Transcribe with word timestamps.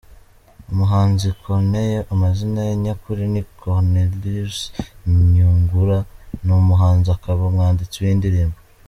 Umuhanzi 0.71 1.27
Corneille 1.41 2.07
amazina 2.13 2.59
ye 2.67 2.73
nyakuri 2.83 3.23
ni 3.33 3.41
Cornelius 3.59 4.57
Nyungura, 5.33 5.97
ni 6.45 6.51
umuhanzi 6.61 7.07
akaba 7.15 7.41
umwanditsi 7.49 7.97
w’indirimbo. 8.05 8.57